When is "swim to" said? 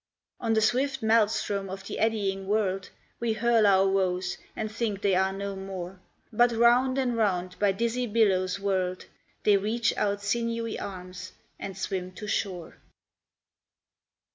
11.77-12.25